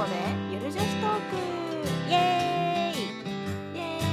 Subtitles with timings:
[0.00, 0.16] こで
[0.50, 1.36] ゆる女子トーク。
[2.08, 3.04] イエーイ。
[3.76, 4.08] イエー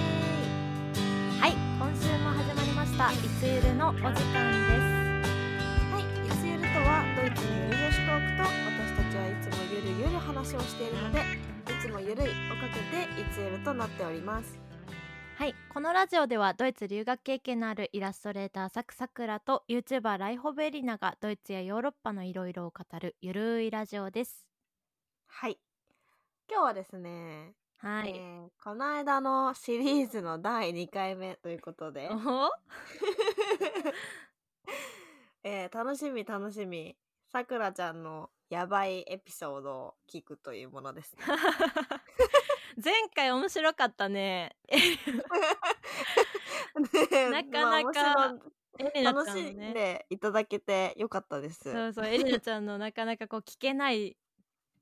[1.37, 1.39] イ。
[1.39, 3.09] はい今週も始まりました。
[3.13, 4.83] いつゆるのお時間です。
[5.93, 11.23] はい、いつゆるとはドイツのゆる女子トークと私たちはいつもゆるゆる話をしているのでい
[11.81, 14.59] つもゆるいをかけていつゆるとなっております。
[15.37, 24.45] はいこのラジオではドイツ留学経験のあるイラストレーターサクサクラと YouTuber ライホベリナがドイツやヨーロッパのいろいろを語るゆるいラジオです。
[25.27, 25.57] はい
[26.49, 32.49] 今日はですね、はい、えーこの間のシリーズの第2回目ということで、お
[35.43, 36.95] えー楽しみ楽しみ。
[37.29, 41.23] さくらちゃんのやばいエピソードを聞くというものですね。
[42.81, 44.55] 前回面白かったね。
[47.11, 48.35] ねなかなかまあ
[48.79, 49.25] 面エリナ白い。
[49.25, 51.69] 楽しんちゃんのねでいただけてよかったです。
[51.69, 54.15] そうそうエリナちゃんのなかなかこう聞けない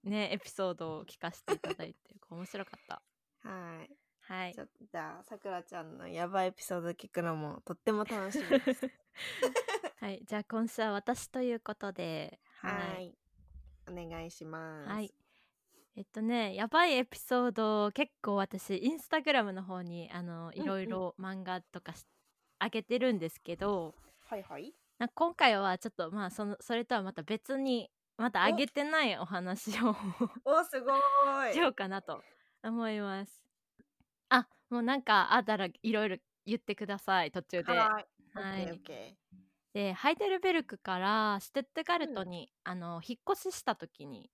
[0.06, 3.02] ねエピソードを聞かせていただいて面白かった。
[3.48, 3.89] はい。
[4.28, 4.53] はい。
[4.53, 8.89] じゃあさくらちゃんのやばいエピソード聞くのもとっても楽しみです。
[10.00, 13.16] はい、じゃあ今週は私ということで、はい。
[13.88, 14.89] お願いします。
[14.89, 15.14] はい。
[15.95, 22.06] えっとね、やばいエピソード結構私インスタグラムの方にあのいろいろ漫画とかし
[22.59, 23.95] 上げてるんですけど、
[24.26, 24.73] はいはい。
[24.98, 29.95] な今回はちょっとまあそのそれとはまた別にまた上げてないお話を
[30.45, 31.53] おすごーい。
[31.53, 32.21] しようかなと
[32.63, 33.44] 思います。
[34.30, 37.71] あ、もうなんかあったらいろいろ言ってください途中で。
[37.73, 38.05] はい。
[38.33, 38.63] はい。
[38.63, 39.17] オッケーオッケ
[39.73, 44.31] でハイデルベルクからシュテットガルトに、あの引っ越しした時に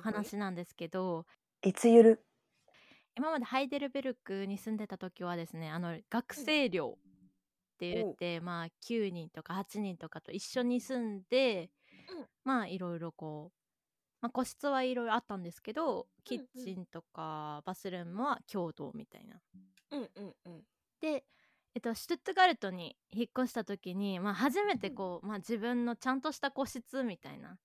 [0.00, 1.26] 話なんですけど、
[1.62, 2.26] いつゆる？
[3.16, 11.68] 今までハイデルベルクに住んでた時はですねあの学生寮って言って、まあ9人とか8人とかと一緒に住んで、うん
[12.44, 13.58] まあいろいろこう、
[14.22, 16.62] まあ、個室はいろいろあったんですけどキッうん。
[16.62, 19.40] うんチンとかバスルームは共同みたいな。
[19.90, 20.62] うんうんうん。
[21.00, 21.24] で、
[21.74, 27.58] えっと、シュトゥットガルトに引っ越した時に、まあ、初めてこう、まあ、自分のちゃんとした個室みたいな。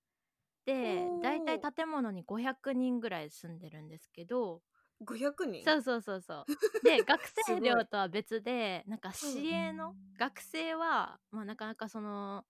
[0.65, 4.61] で大体建物に500人ぐらい住んでるんですけど。
[5.01, 5.63] 500人？
[5.63, 6.47] そうそうそうそう。
[6.83, 12.45] で学 生寮とは別でなんか市営の学生は、まあ、なかなかその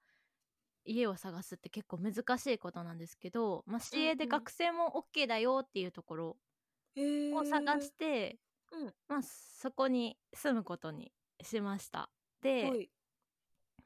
[0.90, 6.38] 家を探すって結構難しいことなんですけど、まあ、市営で学生も OK だよっていうところ
[6.98, 8.40] を探して、
[8.72, 8.94] うん。
[9.08, 11.12] まあ、そこに住むことに
[11.42, 12.10] しました。
[12.42, 12.90] で、はい。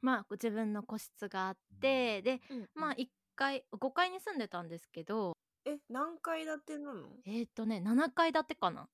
[0.02, 5.32] まあ自分の個室があってでうんまあ1階5階に住んでたんですけど
[5.66, 7.08] え何階建てなの？
[7.26, 8.90] えーっ、とね7階建てかな。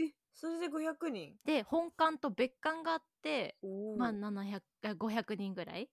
[0.00, 1.36] えそれで500人？
[1.44, 3.56] で本館と別館があって
[3.96, 5.88] まあ700あ500人ぐらい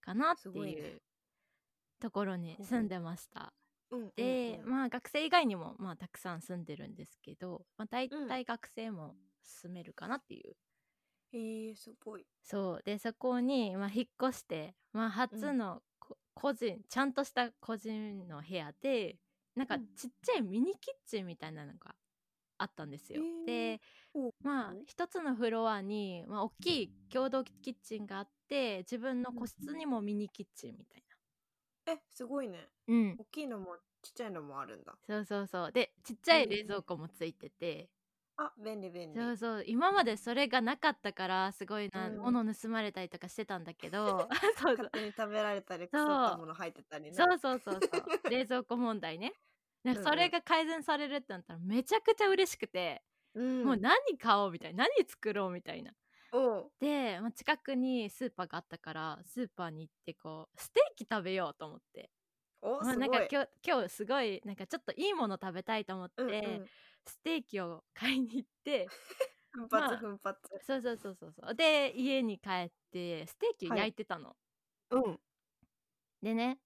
[0.00, 1.02] かなっていう
[2.00, 3.52] ところに住んでました。
[3.90, 4.70] うんうんでうん。
[4.70, 10.56] まあ学生以外にもまあたくさん住んでるんですけど、まあ、大うん体学生も住めるかなっていう。
[11.32, 12.26] へーすごい。
[12.42, 12.82] そう。
[12.84, 19.16] でそこに、まあ、引っ越して、まあ、初のこ、個人ちゃんとした個人の部屋で
[19.56, 19.86] なんかうん。
[19.96, 21.94] ちっちゃいミニキッチンみたいなのが
[22.58, 23.22] あったんですよ。
[23.46, 23.80] で
[24.14, 31.02] おまあ一つのフロアに、まあ、大きい共同キッチンがあって自分の個室にもミニキッチンみたい
[31.86, 32.68] えすごいね。
[32.86, 32.94] な。
[32.94, 33.16] うん。
[33.18, 34.94] 大きいのもちっちゃいのもあるんだ。
[35.06, 35.72] そうそうそう。
[35.72, 37.88] でちっちゃい冷蔵庫もついてて、
[38.36, 39.20] あ便利便利。
[39.20, 39.64] そうそう。
[39.66, 42.18] 今までそれがなかったからすごいな、うん。
[42.18, 44.28] 物盗まれたりとかしてたんだけど。
[44.56, 44.88] そうそう。
[44.88, 47.12] 勝手に食べられたり腐そうったもの入ってたりね。
[47.12, 48.04] そうそうそうそう。
[48.30, 49.34] 冷蔵庫問題ね。
[49.82, 53.02] なんかそれが改善されるってなったらめちゃくちゃ嬉しくて、
[53.34, 53.64] うん。
[53.64, 54.84] もう何買おうみたいな。
[54.84, 55.92] 何作ろうみたいな
[56.80, 62.10] で、まあ、近くにスーパーがあったからスーパーに行ってこうステーキ食べようと思って、
[62.62, 66.66] おまあ、ないんか今日今日すごいなんかちょっといいもの食べたいと思って、うんうん。
[67.06, 68.86] ステーキを買いに行って
[69.52, 70.40] 奮まあ発奮発。
[70.62, 71.54] そうそうそうそうそう。
[71.54, 74.36] で家に帰ってステーキを焼いてたの、
[74.90, 75.20] うん。
[76.22, 76.60] でね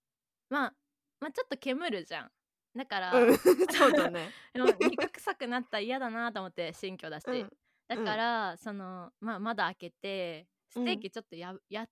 [0.50, 0.75] まあ
[1.20, 2.32] まあちょっと煙るじゃん。
[2.76, 3.37] だから、うん。
[3.70, 4.31] そうだね。
[4.81, 7.50] 肉臭くなったら嫌だなと思って新居だし、うん
[7.88, 11.86] だから、そのまあ窓開けてステーキちょっとや、や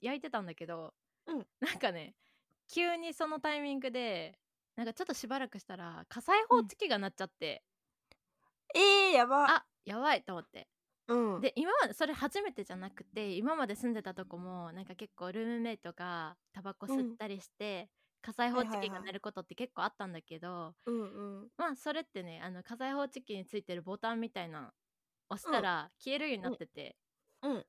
[0.00, 0.94] 焼いてたんだけど、
[1.26, 1.46] うん。
[1.60, 2.14] なんかね
[2.68, 4.38] 急にそのタイミングで
[4.76, 7.64] なんかちょっとしばらくしたら火災報知器が鳴っちゃって、
[8.74, 9.46] えーやば。
[9.48, 10.68] あやばいと思って。
[11.08, 11.40] うん。
[11.40, 17.90] で今までそれ初めてじゃなくて今まで住んでたとこもなんか結構ルームメイトがタバコ吸ったりして、
[18.22, 21.50] 火災報知器が鳴ることって結構あったんだけど、うんうん。
[21.56, 24.72] まあそれってねあの火災報知器についてるボタンみたいな
[25.30, 26.96] 押したら消えるようになってて、
[27.42, 27.66] うん。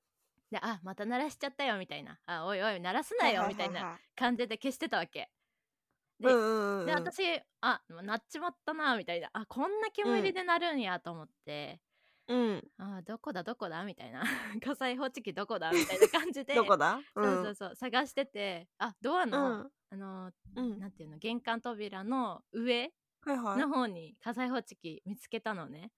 [0.50, 2.20] であまた鳴らしちゃったよみたいな。
[2.26, 5.30] あおいおい鳴らすなよみたいなな感じで消してたわけ。
[6.20, 7.22] でうんうんうんで私
[7.62, 9.30] あなっちまったなみたいな。
[9.34, 11.82] あこんな煙でなるんやと思って、
[12.28, 12.64] うん。
[12.78, 14.24] あどこだどこだみたいな。
[14.64, 16.56] 火災報知器どこだみたいな感じで。
[16.56, 17.00] どこだ？
[17.14, 17.76] そうそうそう。
[17.76, 18.68] 探してて。
[18.78, 19.72] あドアうの、ん。
[19.90, 20.80] あのうん。
[20.80, 21.18] なんていうの？
[21.18, 22.92] 玄関扉の上
[23.26, 25.92] の方に火災報知器見つけたのね、うん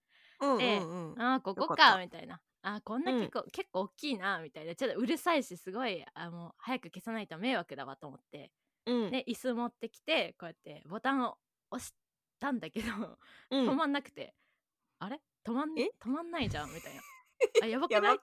[0.58, 1.22] でうんうん。
[1.22, 2.40] あーここよかみたいな。
[2.62, 4.74] あこんな結構、結構大きいなみたいな。
[4.74, 8.50] ちょっとうるさいしすごいあもう早く消さないと迷惑だわと思って。
[8.86, 9.10] うん。
[9.10, 11.38] で椅子持ってきてこうやってボタンを
[11.70, 11.94] 押し
[12.38, 12.88] たんだけど、
[13.50, 13.68] うん。
[13.70, 14.34] 止まんなくて。
[14.98, 15.20] あれ？
[15.44, 15.90] 止まんえ？
[16.02, 17.00] 止まんないじゃんみたいな。
[17.62, 18.18] あ やばくやない？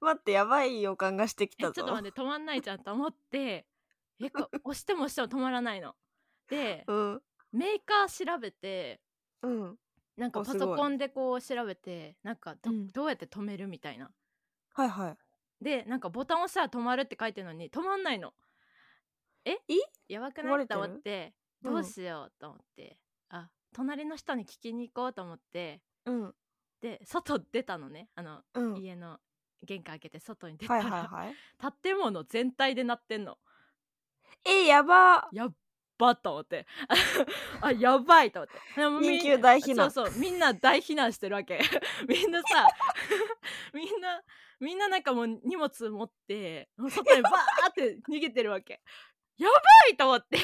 [0.00, 3.66] 待ってやばい予感がしてきえちょっと待って止まんないじゃんと思って
[4.22, 5.94] えこ 押しても押しても止まらないの。
[6.48, 7.22] でうん。
[7.52, 9.02] メーカー調べて
[9.42, 9.78] うん
[10.16, 12.88] なんかパソコンでこう調べてなんかど,、うん。
[12.88, 14.10] どうやって止めるみたいな。
[14.74, 15.16] はいはい。
[15.60, 18.32] でなんかボタン押したら止まるって書いてるのに止まんないの。
[19.44, 19.52] え？
[19.52, 19.58] え
[20.08, 20.66] やばくない？
[20.66, 21.34] と思って
[21.64, 22.98] うんどうしようと思って、
[23.28, 26.34] あ隣の人に聞きに行こうと思ってうん。
[26.80, 28.08] で外出たのね。
[28.14, 28.76] あの、うん。
[28.78, 29.18] 家の
[29.62, 31.36] 玄関開けて外に出たはら、いはいはい。
[31.82, 33.38] 建物全体で鳴ってんの。
[34.46, 35.28] えやば。
[35.32, 35.48] や
[36.08, 36.66] っばと思って。
[37.60, 38.58] あやばいと思って。
[39.06, 39.90] 緊急大避難。
[39.90, 41.60] そうそうみんな大避難してるわけ。
[42.08, 42.66] みんなさ
[43.74, 44.22] みんな
[44.58, 48.80] みんななんかもう荷物持って外にバーって逃げてるわけ。
[49.36, 49.54] やば
[49.90, 50.38] いと思って。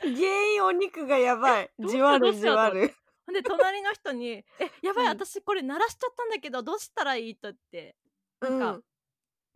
[0.00, 1.70] 原因お肉がやばい。
[1.78, 2.94] じわるじわる。
[3.26, 5.10] ほんで隣の人に「えやばいうん。
[5.12, 7.96] 私これ鳴らしちゃったんだけどどうしたらいい?」と言って。
[8.40, 8.84] なんか、うん。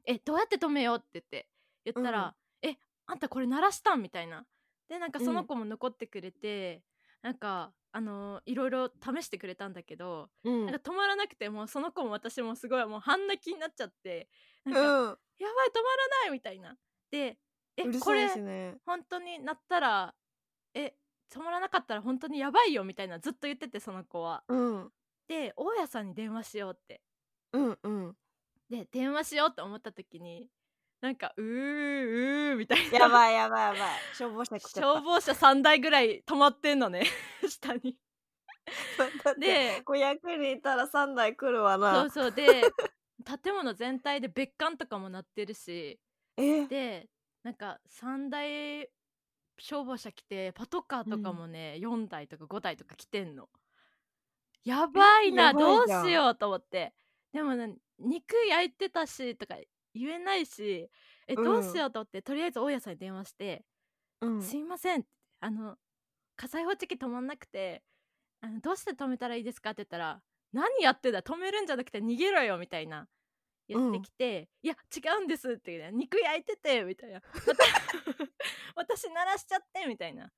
[0.05, 1.49] えどうやって止めようって言って。
[1.85, 4.47] 言ったら「えあんたこれ鳴らしたん?」みたいな
[4.89, 6.83] でなんかその子も残ってくれて、
[7.23, 14.29] なんかあのーいろいろ試してくれたんだけど、うんなんか止まらなくてもうその子も私もすごいもう半泣きになっちゃって
[14.65, 16.77] なんか、うんやばい止まらないみたいな。
[17.11, 17.39] で
[17.77, 20.15] えうるさいこれ本当になったら
[20.73, 20.95] え
[21.31, 24.45] 止まらなかったら本当にやばいよみたいなずっと言っててその子は。
[24.49, 24.93] うん。
[25.29, 27.03] で大家さんに電話しようって。
[27.53, 28.17] うんうん。
[28.71, 30.49] で電話しようと思った時に
[31.01, 32.99] なんかうーうーみたいな。
[32.99, 33.81] やばいやばいやばい。
[34.15, 37.05] 消防車消防車3台ぐらい止まってんのね
[37.49, 37.97] 下に。
[39.39, 42.01] で500人いたら3台来るわな。
[42.03, 42.33] そうそう。
[42.33, 42.63] で
[43.43, 46.01] 建物全体で別館とかも鳴ってるし。
[46.37, 46.67] え？
[46.67, 47.09] で
[47.43, 48.89] なんか3台
[49.59, 53.49] 消防車来てパトカーとかもね、4台とか5台とか来てんの。
[54.65, 56.93] やばいなどうしようと思って。
[57.33, 59.57] でもね肉焼いてたしとか
[59.97, 60.89] 言えないし
[61.29, 63.65] えうんどうしようと思って、とりあえず大家さんに電話して
[64.21, 64.43] うん。
[64.43, 65.05] すいません
[65.41, 65.77] あの
[66.37, 67.83] 火災報知器止まんなくて
[68.41, 70.21] あのどうして止めたらいいですかって言ったら
[70.53, 73.09] 何やってんだ止めるんじゃなくて逃げろよみたいな
[73.69, 77.21] 言ってきて、いや違うんですって言うね肉焼いててみたいな
[78.77, 80.31] 私鳴らしちゃってみたいな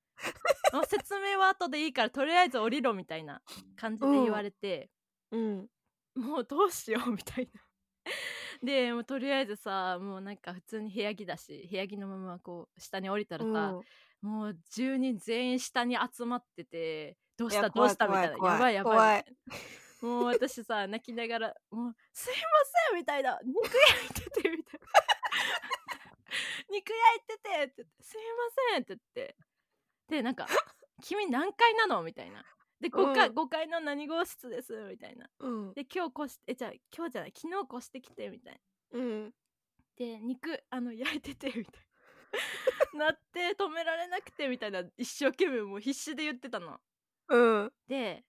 [0.72, 3.43] もう説明は後でいいからとりあえず降りろみたいな
[3.76, 4.90] 感じで言われて、
[5.31, 5.66] うん
[6.14, 7.60] もうどうしようみたいな
[8.62, 13.81] でもうとりあえずさもうなんか普通に部屋着だし部屋着のままこう下に降りたらさ、う。
[13.81, 13.82] ん
[14.20, 19.25] もう10人全員下に集まっててどうしたどうしたみたいなやばいやばい
[20.02, 22.38] もう私さ泣きながら「もうすいま
[22.90, 24.86] せん」みたいな「肉焼いてて」みたいな
[26.70, 29.36] 「肉焼いてて」って言って「すいません」って言って。
[30.08, 30.46] でなんか
[31.03, 32.44] 「君何階なの?」みたいな
[32.81, 33.35] で5階,、うん。
[33.37, 35.27] 5階の何号室ですみたいな。
[35.41, 35.75] うん。
[35.75, 38.61] で今日越してえじゃあ今日じゃない昨日越してきてみたい
[38.93, 38.99] な。
[38.99, 39.31] うん。
[39.97, 41.69] で肉あの焼いててみたいな。
[43.06, 46.81] なって止められなくてみたいな一生懸命もう必死で言ってたの。
[47.29, 47.73] うん。
[47.87, 48.25] で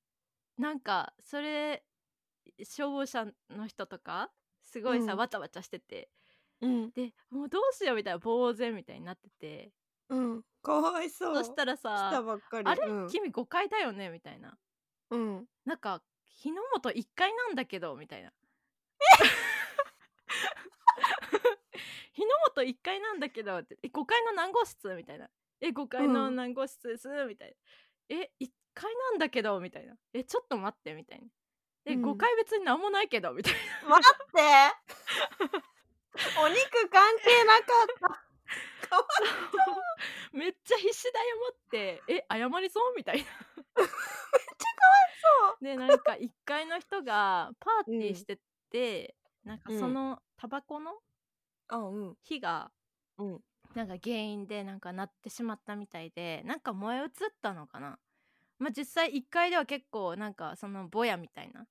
[0.58, 1.84] なんかそれ
[2.64, 5.20] 消防車の人とかすごいさ、うん。
[5.20, 6.10] わちゃわちゃしてて。
[6.62, 6.92] うん。
[6.92, 9.72] でもうどうしようみたいな呆然みたいになってて
[10.10, 10.44] うん。
[10.62, 11.36] かわいそう。
[11.36, 13.08] そしたら来たさばっか「あれ、りうん。
[13.08, 14.58] 君5階だよね?」みたいな。
[15.12, 15.46] うん。
[15.66, 18.32] なんか日の本1階なんだけどみたいな。
[22.14, 23.78] 日の本1階なんだけどって。
[23.84, 24.94] え5階の何号室？
[24.96, 25.30] みたいな。
[25.62, 26.36] え5階のうん。
[26.36, 27.08] 何号室です？
[27.26, 27.56] みたい
[28.10, 28.16] な。
[28.18, 29.60] え1階なんだけど？
[29.60, 29.96] みたいな。
[30.14, 30.94] えちょっと待って？
[30.94, 31.28] みたいな。
[31.86, 32.06] え、うん。
[32.06, 33.34] 5階別に何もないけど？
[33.34, 33.90] みたいな。
[33.90, 34.42] 待って。
[36.42, 37.88] お肉関係なかっ
[38.18, 38.29] た
[40.34, 41.20] めっちゃ必死で謝
[41.52, 42.04] って。
[42.08, 42.94] え謝りそう？
[42.96, 43.24] みたいな。
[43.26, 43.94] めっちゃかわい
[45.52, 45.64] そう。
[45.64, 49.80] でなんか1階の人がパーティーしてて、なんかうん。
[49.80, 51.02] そのタバコの
[52.24, 52.72] 火が
[53.18, 53.44] うん。
[53.76, 57.10] なんか原因でなんかなってしまったみたいでなんか燃え移っ
[57.42, 58.00] たのかな。
[58.58, 61.68] まあ実際1階では結構なんかそのぼやみたいな。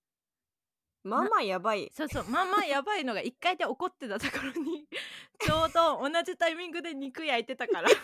[1.04, 1.90] まあまあやばい。
[1.94, 4.88] そうそうまあまあやばいのが1階で起こってたところに
[5.48, 7.88] ちょうど同じタイミングで肉焼いてたから。
[7.88, 7.96] そ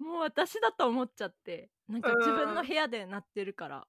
[0.00, 1.70] うもう私だと思っちゃって。
[1.88, 3.86] なんか自分の部屋で鳴ってるから、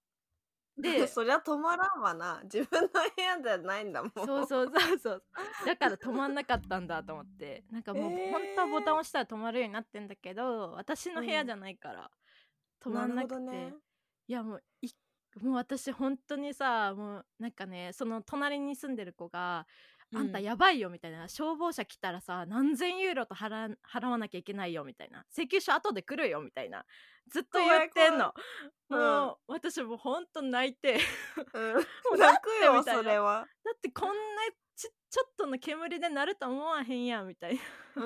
[0.78, 2.42] で そりゃ止まらんわな。
[2.44, 4.12] 自分の部屋じゃないんだもん。
[4.14, 5.24] そうそうそうそう。
[5.66, 7.64] だから止まんなかったんだと思って。
[7.72, 12.12] なんかもう、えー本当はボタン押したら止まるようになってんだけど私の部屋じゃないから、
[12.80, 13.40] 止まんなくて。
[13.40, 13.74] ね。
[14.28, 14.90] いやもうい
[15.42, 19.66] もう私本当にさもうなんかねその隣に住んでる子が
[20.14, 26.86] あんたやばいよみたいな、消防車来たらさ何千ユーロと払払わなきゃいけないよみたいな請求書後で来るよみたいな
[27.30, 28.34] ずっと言ってんの。
[28.88, 31.00] もう、私もうほんと泣いて
[31.54, 31.74] うん。
[31.74, 31.80] も
[32.14, 34.14] う泣くよそれはだってこんな
[34.76, 37.60] ちちょっとの煙で鳴ると思わへんやんみたい
[37.96, 38.04] な。
[38.04, 38.06] う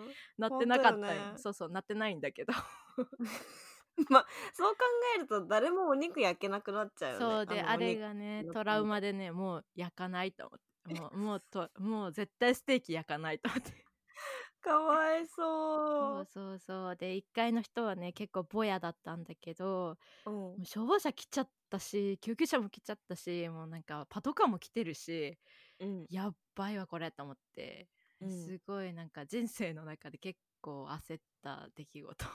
[0.00, 0.14] ん。
[0.38, 1.32] なってなかったよ。
[1.32, 1.38] ね。
[1.38, 2.52] そうそうなってないんだけど
[4.10, 4.80] まあそう考
[5.16, 7.34] えると誰もお肉焼けなくなっちゃうよね。
[7.34, 10.68] そうであれがねのトラウマでねもう焼かないと思って。
[10.88, 13.72] もうもうと もう絶対ステーキ焼かないと思って。
[14.60, 16.24] かわいそそう。
[16.24, 16.96] そうそう。
[16.96, 20.30] で1階の人はね結構ボヤだったんだけどう、う。
[20.30, 25.38] んもう消防車来ちゃったし救急車も来ちゃったしもうなんかパトカーも来てるし
[25.80, 26.06] うん。
[26.08, 27.88] やっばいわこれと思って、
[28.20, 28.30] うん。
[28.30, 32.26] すごいなんか人生の中で結構焦った出来事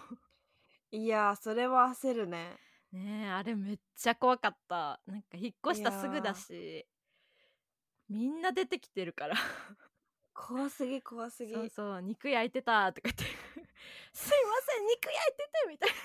[0.95, 2.55] いやーそれは焦るね。
[2.91, 5.01] ねえあれめっちゃ怖かった。
[5.07, 6.85] なんか引っ越したすぐだし
[8.07, 9.35] みんな出てきてるから。
[10.35, 13.23] 怖すぎ怖すぎそうそう肉焼いてたとか言って。
[14.13, 15.95] すいません肉焼いててみたいな。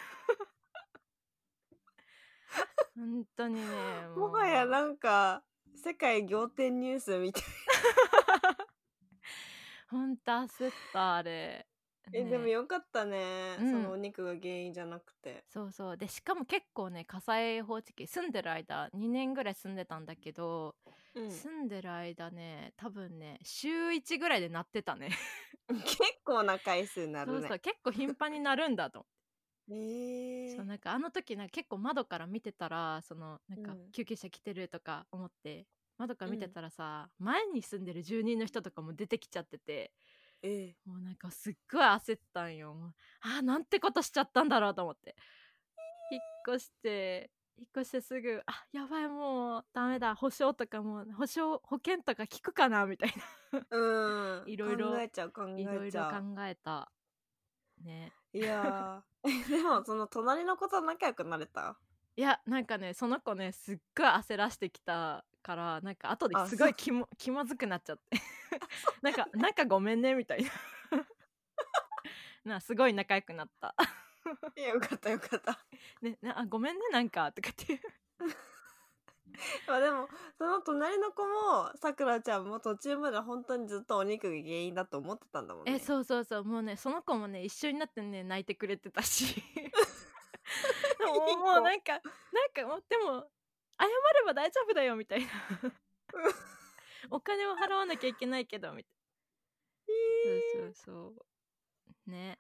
[2.97, 5.45] 本当にねもはやなんか
[5.76, 7.42] 世界仰天ニュースみたい
[9.90, 11.66] 本当焦ったあれ、
[12.14, 13.70] え、ねでもよかったね、うん。
[13.72, 15.44] そのお肉が原因じゃなくて。
[15.48, 15.96] そうそう。
[15.96, 20.74] でしかも結構ね火災報知器住んでる間2年ぐらい住んでたんだけど、
[21.14, 21.30] うん。
[21.30, 25.10] 住んでる間ね多分ね週1ぐらいで鳴ってたね。
[25.68, 27.38] 結構な回数になるね。
[27.40, 27.58] そうそう。
[27.58, 29.06] 結構頻繁になるんだと。
[29.70, 30.56] えー。
[30.56, 33.90] そうなんかあの時なんか結構窓から見てたらそのなんかうん。
[33.92, 35.66] 救急車来てるとか思って、
[35.98, 39.92] 窓から見てたらさ、前に住んでる住人の人とかも出てきちゃってて
[40.42, 42.95] えもうなんかすっごい焦ったんよ。
[43.21, 45.16] あーなんてことしちゃったんだろうと思って。
[46.11, 50.14] 引っ越して引っ越してすぐあやばいもうダメだ。
[50.14, 53.14] 保証とかも保証保険とか効くかなみたい
[53.71, 54.45] うん。
[54.47, 56.92] いろいろ考えちゃう考ないろいろえちゃう考えた。
[57.83, 58.12] ね。
[58.33, 59.28] いやー。
[59.50, 61.76] でもその隣の子と仲良くなれた？
[62.16, 68.21] いやなんかねその子ねすっごい焦らしてきたからなんか後であすごい気も 気まずくなっちゃって。
[69.00, 70.50] なんか なんかごめんねみたいな。
[72.45, 73.75] なすごい仲良くなった。
[74.57, 75.59] いやよかったよかった。
[76.02, 77.81] ねなあごめんねなんかとかって
[79.67, 85.76] まあでもその隣の子もさくらちゃんも途中まで本当にずっとお肉が原因だと思ってたんだもんね。
[85.76, 86.45] えそうそうそう。
[86.45, 89.43] もうねその子もね一緒になってね泣いてくれてたし。
[91.00, 92.00] もうもうなんかなん
[92.52, 93.31] かでも
[93.78, 95.28] 謝れば大丈夫だよみたいな。
[97.11, 98.92] お金を払わなきゃいけないけどみたい
[100.62, 101.26] な、そうそうそ
[102.06, 102.11] う。
[102.11, 102.38] ね。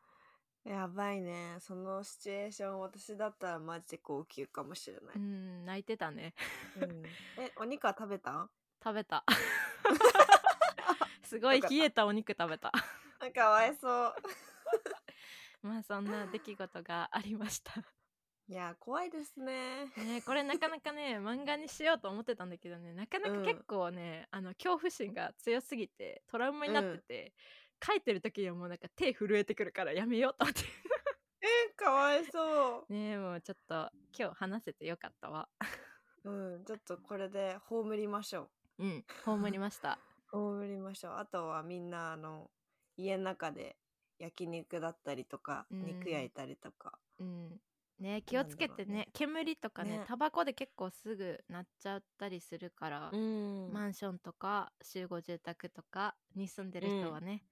[0.64, 1.56] やばいね。
[1.60, 6.34] そのシチュエーション私だったらマジで号泣かもしれない、うん泣いてたね。
[6.76, 7.04] うん。
[7.38, 8.50] えお肉は食べた？
[8.82, 9.24] 食べた。
[11.24, 12.04] すごい冷えた。
[12.06, 12.72] お肉食べた。
[13.20, 14.14] あかわいそう。
[15.62, 17.72] まあそんな出来事がありました
[18.50, 19.84] いや怖いですね。
[19.98, 23.44] ねこれなかなかね漫画にしようと思ってたんだけどねなかなかうん。
[23.44, 27.34] 結構ね、あの恐怖心が強すぎてトラウマになってて、
[27.84, 30.62] 書いてる時にはもうなんか手震えてくるからやめようと思って。
[31.40, 35.48] えかわいそ ねもうちょっと今日話せてよかったわ。
[36.24, 38.86] う うんちょっとこれで葬りましょう。
[38.86, 39.98] ん葬りました。
[40.32, 41.12] う葬りましょう。
[41.16, 42.50] あとはみんなあの
[42.96, 43.76] 家の中で
[44.18, 46.98] 焼肉だったりとか、うん肉焼いたりとか。
[47.18, 47.60] うん
[47.98, 48.94] ね気をつけてね。
[48.94, 50.04] ね煙とかねね。
[50.04, 53.72] タバコで結構すぐなっちゃったりするから、ん。
[53.72, 57.44] マンションとか集合住宅とかに住んでる人はね、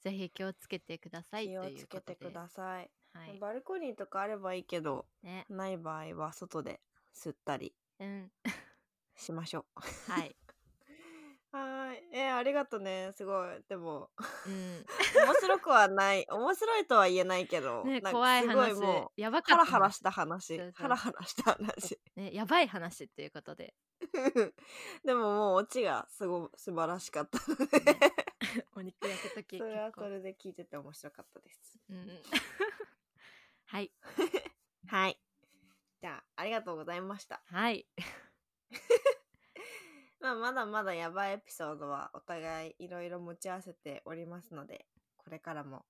[0.00, 3.38] ぜひ気をつけてください気をつけてください、はい。
[3.40, 5.46] バルコニーとかあればいいけどね。
[5.48, 6.80] ない場合は外で
[7.14, 8.30] 吸ったりうん。
[9.16, 9.80] しましょう。
[10.12, 10.36] はい
[12.12, 13.62] えーありがとねすごい。
[13.68, 14.10] でも
[14.46, 14.86] うん。
[15.26, 16.26] 面白くはない。
[16.28, 21.98] 面白いとは言えないけど、ね怖い話もうやばかったなハラハラした話ハラハラした話。
[22.16, 23.74] ねやばい話っていうことで。
[25.04, 27.66] でももうオチがすご素晴らしかったので
[28.74, 31.78] お肉焼くときそれはそれで聞いてて面白かったです。
[31.88, 32.22] うん。
[33.66, 33.92] はい。
[34.86, 35.20] はい。
[36.00, 37.42] じゃあありがとうございました。
[37.46, 37.86] はい
[40.20, 44.86] まあまだまだやばいエピソードはお互いいろいろ持ち合わせておりますので
[45.16, 45.84] これからも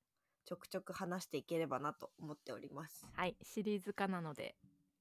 [0.45, 3.07] ちょくちょく話していければなと思っております。
[3.13, 4.57] はいシリーズ化なので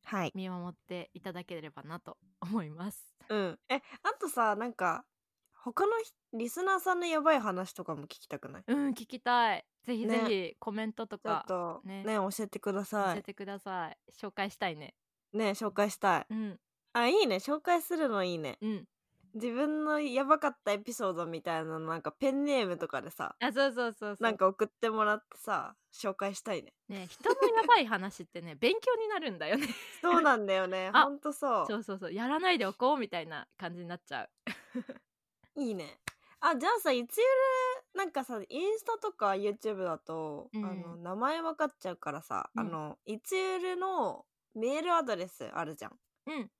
[0.05, 0.31] はい。
[0.33, 3.15] 見守っていただければなと思います。
[3.29, 3.59] うん。
[3.69, 3.81] えあ
[4.19, 5.05] とさなんか
[5.53, 8.63] 他のひリスナーさんのやばい話とかも聞きたくない？
[8.67, 9.65] うん聞きたい。
[9.83, 10.29] ぜひぜね。
[10.29, 12.03] ひコメントとちょっかとね。
[12.03, 13.19] ね教えてくだ教さい。
[13.19, 13.97] えてください。
[14.11, 14.95] 紹介したいね。
[15.33, 16.25] ね紹介したい。
[16.29, 16.59] うん。
[16.93, 17.35] あいいね。
[17.35, 18.57] 紹介するのいいね。
[18.61, 18.87] うん
[19.35, 24.23] 自分のやばかったエピソードみたいなのなんかペンネームとかでさあそうそうそうそう。
[24.23, 26.73] なんか送ってもらってさ紹介したいね。
[26.87, 29.67] ね人のやばい話ってね勉強になるんだよね。
[30.01, 30.89] そうなんだよね。
[30.93, 31.65] あほんとそう。
[31.67, 32.13] そうそうそう。
[32.13, 34.23] やらないでおこうみたいな感じになっちゃ
[35.55, 35.61] う。
[35.61, 35.99] いいね。
[36.41, 37.29] あじゃあさいつゆる
[37.95, 40.65] なんかさインスタとか YouTube だと、うん。
[40.65, 42.61] あの名前分かっちゃうからさ、うん。
[42.61, 45.99] あのいつゆるのメールアドレスあるじゃん。
[46.27, 46.51] うん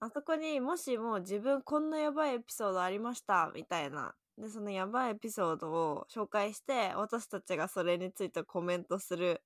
[0.00, 4.14] あそこにもしも自分こんなやばいエピソードありましたみたいな。
[4.36, 9.42] でそのやばいエピソードを紹介して私たちがそれについてコメントする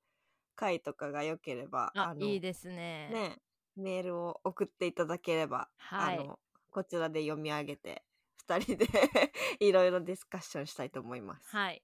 [0.57, 3.09] 回とかが良ければのあいいですね。
[3.11, 3.39] ね
[3.77, 6.19] メールを送っていただければ、はい。
[6.19, 6.39] あの
[6.71, 8.03] こちらで読み上げて
[8.49, 8.87] 2人で
[9.61, 11.49] いろいろディスカッションしたいと思います。
[11.55, 11.83] はい。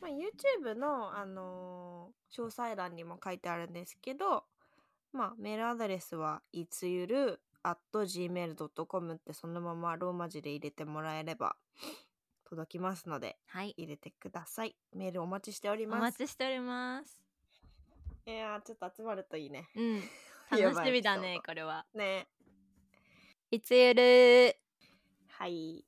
[0.00, 4.44] まあ、YouTube の、あのー詳細欄にも書いてあるんですけど、
[5.12, 11.56] まあ、メールアドレスはいつゆる at gmail.com ってそのままローマ字で入れてもらえれば
[12.48, 14.76] 届きますのではい入れてください。
[14.94, 16.00] メールお待ちしておりおます。
[16.02, 17.18] 待ちしております
[18.26, 19.68] いやーちょっと集まるといいね。
[19.74, 19.96] うん
[20.58, 22.28] や 楽しみだねこれはね
[23.50, 24.56] いつゆる？
[25.28, 25.84] はい。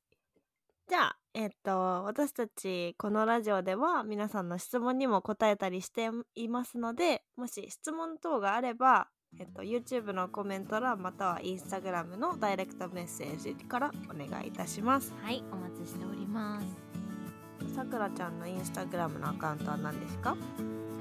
[0.87, 15.13] じゃあ、えっと、私たち、このラジオでは皆さんの質問にも答えたりしていますので、もし質問等があれば、えっと、YouTube のコメント欄または Instagram のダイレクトメッセージからお願いいたします。
[15.23, 17.75] はいお待ちしております。
[17.75, 20.37] さくらちゃんの Instagram のアカウントは何ですか？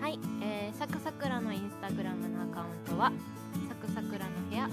[0.02, 3.12] はい、えー、サクサクラのインスタグラムのアカウントは
[3.70, 4.68] サクサクラの部屋